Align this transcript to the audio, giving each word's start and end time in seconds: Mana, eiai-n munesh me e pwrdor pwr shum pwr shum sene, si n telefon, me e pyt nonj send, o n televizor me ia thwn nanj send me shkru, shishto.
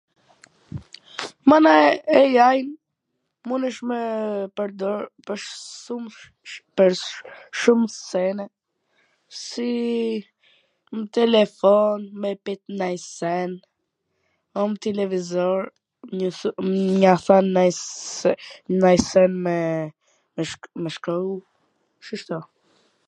Mana, 1.49 1.73
eiai-n 2.21 2.69
munesh 3.47 3.81
me 3.89 3.99
e 4.05 4.47
pwrdor 4.59 5.01
pwr 5.27 5.37
shum 5.43 6.03
pwr 6.79 6.93
shum 7.59 7.81
sene, 8.07 8.45
si 9.43 9.67
n 11.01 11.05
telefon, 11.19 11.99
me 12.25 12.29
e 12.37 12.39
pyt 12.49 12.63
nonj 12.81 13.01
send, 13.19 13.57
o 14.61 14.67
n 14.73 14.75
televizor 14.89 15.59
me 16.15 16.33
ia 17.05 17.13
thwn 17.27 17.45
nanj 17.55 17.75
send 19.13 19.41
me 19.47 20.51
shkru, 20.97 21.25
shishto. 22.09 22.37